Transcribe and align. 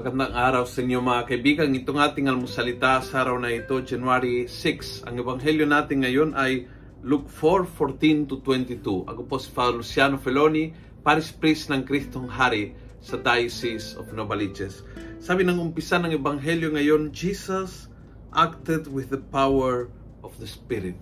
Magandang 0.00 0.32
araw 0.32 0.64
sa 0.64 0.80
inyo 0.80 0.96
mga 1.04 1.28
kaibigan. 1.28 1.76
Itong 1.76 2.00
ating 2.00 2.24
almusalita 2.24 3.04
sa 3.04 3.20
araw 3.20 3.36
na 3.36 3.52
ito, 3.52 3.84
January 3.84 4.48
6. 4.48 5.04
Ang 5.04 5.20
ebanghelyo 5.20 5.68
natin 5.68 6.00
ngayon 6.00 6.32
ay 6.40 6.64
Luke 7.04 7.28
4:14 7.28 8.24
to 8.24 8.40
22. 8.40 8.80
Ako 9.04 9.28
po 9.28 9.36
si 9.36 9.52
Father 9.52 9.76
Luciano 9.76 10.16
Feloni, 10.16 10.72
Paris 11.04 11.28
Priest 11.28 11.68
ng 11.68 11.84
Kristong 11.84 12.32
Hari 12.32 12.72
sa 13.04 13.20
Diocese 13.20 13.92
of 14.00 14.08
Novaliches. 14.16 14.88
Sabi 15.20 15.44
ng 15.44 15.60
umpisa 15.60 16.00
ng 16.00 16.16
ebanghelyo 16.16 16.72
ngayon, 16.72 17.12
Jesus 17.12 17.92
acted 18.32 18.88
with 18.88 19.12
the 19.12 19.20
power 19.28 19.92
of 20.24 20.32
the 20.40 20.48
Spirit. 20.48 20.96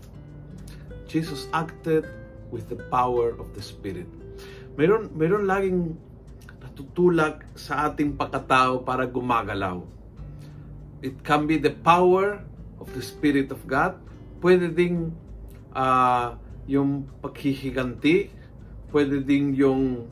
Jesus 1.06 1.46
acted 1.54 2.02
with 2.50 2.66
the 2.66 2.82
power 2.90 3.38
of 3.38 3.46
the 3.54 3.62
Spirit. 3.62 4.10
Meron, 4.74 5.06
meron 5.14 5.46
laging 5.46 5.94
natutulak 6.78 7.42
sa 7.58 7.90
ating 7.90 8.14
pagkatao 8.14 8.86
para 8.86 9.02
gumagalaw. 9.02 9.82
It 11.02 11.26
can 11.26 11.50
be 11.50 11.58
the 11.58 11.74
power 11.74 12.38
of 12.78 12.86
the 12.94 13.02
Spirit 13.02 13.50
of 13.50 13.66
God. 13.66 13.98
Pwede 14.38 14.70
ding 14.70 15.10
uh, 15.74 16.38
yung 16.70 17.10
paghihiganti. 17.18 18.30
Pwede 18.94 19.26
ding 19.26 19.58
yung 19.58 20.06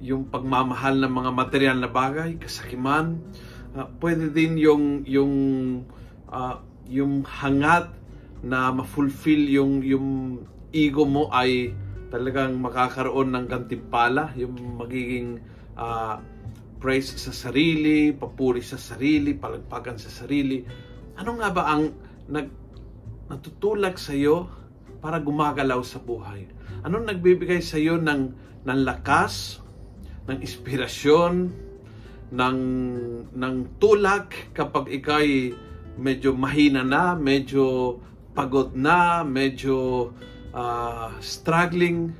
yung 0.00 0.32
pagmamahal 0.32 0.96
ng 0.96 1.12
mga 1.12 1.30
material 1.36 1.76
na 1.76 1.92
bagay, 1.92 2.40
kasakiman. 2.40 3.20
Uh, 3.76 3.84
pwede 4.00 4.32
din 4.32 4.56
yung 4.56 5.04
yung 5.04 5.34
uh, 6.32 6.56
yung 6.88 7.20
hangat 7.20 7.92
na 8.40 8.72
ma-fulfill 8.72 9.44
yung 9.44 9.84
yung 9.84 10.08
ego 10.72 11.04
mo 11.04 11.28
ay 11.32 11.76
talagang 12.08 12.56
makakaroon 12.64 13.28
ng 13.36 13.44
gantimpala, 13.44 14.32
yung 14.40 14.56
magiging 14.80 15.40
uh, 15.76 16.16
praise 16.76 17.16
sa 17.16 17.32
sarili, 17.32 18.12
papuri 18.12 18.60
sa 18.60 18.76
sarili, 18.76 19.32
palagpagan 19.32 19.96
sa 19.96 20.12
sarili. 20.12 20.64
Ano 21.16 21.40
nga 21.40 21.48
ba 21.52 21.62
ang 21.72 21.92
nag, 22.28 22.48
natutulak 23.32 23.96
sa 23.96 24.12
iyo 24.12 24.48
para 25.00 25.20
gumagalaw 25.20 25.80
sa 25.80 26.00
buhay? 26.00 26.48
Anong 26.84 27.08
nagbibigay 27.08 27.64
sa 27.64 27.80
iyo 27.80 27.96
ng, 27.96 28.22
ng 28.68 28.80
lakas, 28.84 29.64
ng 30.28 30.38
inspirasyon, 30.42 31.34
ng, 32.26 32.58
ng 33.32 33.56
tulak 33.78 34.52
kapag 34.52 34.90
ikay 34.90 35.54
medyo 35.96 36.36
mahina 36.36 36.84
na, 36.84 37.16
medyo 37.16 37.96
pagod 38.36 38.76
na, 38.76 39.24
medyo 39.24 40.10
uh, 40.52 41.08
struggling? 41.24 42.12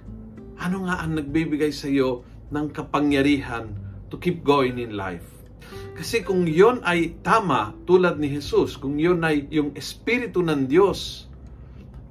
Ano 0.57 0.89
nga 0.89 1.05
ang 1.05 1.21
nagbibigay 1.21 1.69
sa 1.69 1.93
iyo 1.93 2.25
ng 2.50 2.66
kapangyarihan 2.70 3.70
to 4.06 4.16
keep 4.19 4.47
going 4.47 4.78
in 4.78 4.94
life. 4.94 5.36
Kasi 5.97 6.20
kung 6.22 6.44
yon 6.44 6.84
ay 6.84 7.16
tama, 7.25 7.72
tulad 7.88 8.20
ni 8.20 8.28
Jesus, 8.28 8.77
kung 8.77 9.00
yon 9.00 9.25
ay 9.25 9.48
yung 9.48 9.72
Espiritu 9.72 10.44
ng 10.44 10.69
Diyos, 10.69 11.27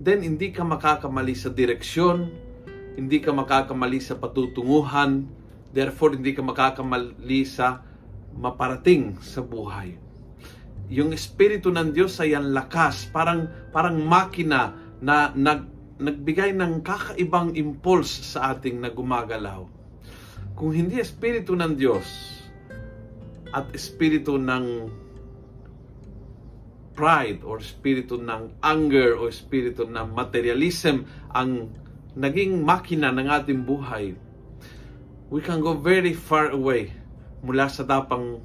then 0.02 0.25
hindi 0.25 0.50
ka 0.50 0.66
makakamali 0.66 1.38
sa 1.38 1.53
direksyon, 1.53 2.33
hindi 2.97 3.22
ka 3.22 3.31
makakamali 3.31 4.02
sa 4.02 4.17
patutunguhan, 4.17 5.30
therefore 5.69 6.17
hindi 6.17 6.33
ka 6.33 6.42
makakamali 6.42 7.45
sa 7.45 7.86
maparating 8.36 9.22
sa 9.22 9.45
buhay. 9.45 9.95
Yung 10.89 11.14
Espiritu 11.14 11.70
ng 11.70 11.94
Diyos 11.94 12.17
ay 12.20 12.33
ang 12.33 12.52
lakas, 12.52 13.08
parang, 13.14 13.47
parang 13.70 14.02
makina 14.02 14.73
na 14.99 15.30
nag, 15.31 15.70
nagbigay 16.02 16.52
ng 16.58 16.83
kakaibang 16.83 17.53
impulse 17.53 18.36
sa 18.36 18.52
ating 18.52 18.81
na 18.81 18.92
gumagalaw 18.92 19.84
kung 20.56 20.72
hindi 20.72 21.03
espiritu 21.03 21.52
ng 21.52 21.75
Diyos 21.75 22.08
at 23.52 23.67
espiritu 23.76 24.39
ng 24.39 24.88
pride 26.95 27.43
or 27.43 27.60
espiritu 27.60 28.16
ng 28.16 28.55
anger 28.64 29.20
o 29.20 29.27
espiritu 29.27 29.83
ng 29.83 30.16
materialism 30.16 31.04
ang 31.36 31.67
naging 32.16 32.64
makina 32.64 33.11
ng 33.11 33.27
ating 33.27 33.67
buhay, 33.67 34.16
we 35.27 35.43
can 35.43 35.60
go 35.60 35.76
very 35.76 36.16
far 36.16 36.55
away 36.55 36.87
mula 37.43 37.67
sa 37.67 37.83
dapang 37.83 38.39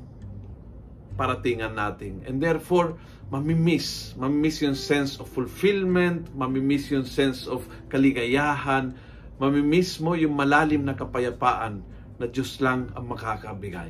paratingan 1.15 1.79
natin. 1.79 2.27
And 2.27 2.43
therefore, 2.43 2.99
mamimiss. 3.31 4.19
Mamimiss 4.19 4.67
yung 4.67 4.75
sense 4.75 5.23
of 5.23 5.31
fulfillment, 5.31 6.27
mamimiss 6.35 6.91
yung 6.91 7.07
sense 7.07 7.47
of 7.47 7.63
kaligayahan, 7.87 8.99
mamimiss 9.39 10.03
mo 10.03 10.19
yung 10.19 10.35
malalim 10.35 10.83
na 10.83 10.99
kapayapaan 10.99 12.00
na 12.21 12.29
Diyos 12.29 12.61
lang 12.61 12.93
ang 12.93 13.09
makakabigay. 13.09 13.89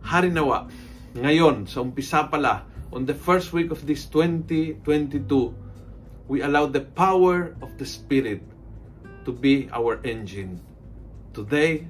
Hari 0.00 0.32
nawa, 0.32 0.72
ngayon, 1.14 1.68
sa 1.68 1.84
umpisa 1.84 2.24
pala, 2.32 2.64
on 2.88 3.04
the 3.04 3.14
first 3.14 3.52
week 3.52 3.68
of 3.68 3.84
this 3.84 4.08
2022, 4.08 4.80
we 6.26 6.40
allow 6.40 6.64
the 6.64 6.80
power 6.96 7.52
of 7.60 7.76
the 7.76 7.84
Spirit 7.84 8.40
to 9.28 9.30
be 9.30 9.68
our 9.68 10.00
engine. 10.02 10.58
Today, 11.36 11.84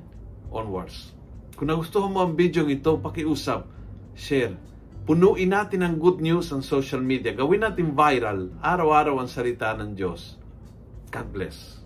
onwards. 0.51 1.15
Kung 1.55 1.71
nagustuhan 1.71 2.11
mo 2.11 2.27
ang 2.27 2.35
video 2.35 2.67
ito, 2.67 2.99
pakiusap, 2.99 3.71
share. 4.19 4.59
Punuin 5.05 5.53
natin 5.53 5.85
ang 5.85 6.01
good 6.01 6.19
news 6.19 6.51
ang 6.51 6.65
social 6.65 7.05
media. 7.05 7.37
Gawin 7.37 7.63
natin 7.63 7.93
viral. 7.93 8.51
Araw-araw 8.65 9.21
ang 9.21 9.29
salita 9.29 9.77
ng 9.77 9.93
Diyos. 9.93 10.41
God 11.13 11.29
bless. 11.31 11.84